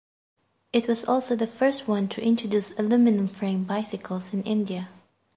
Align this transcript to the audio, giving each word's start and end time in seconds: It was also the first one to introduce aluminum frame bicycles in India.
It 0.73 0.87
was 0.87 1.05
also 1.05 1.35
the 1.35 1.45
first 1.45 1.87
one 1.87 2.07
to 2.09 2.23
introduce 2.25 2.71
aluminum 2.71 3.27
frame 3.27 3.65
bicycles 3.65 4.33
in 4.33 4.41
India. 4.41 4.89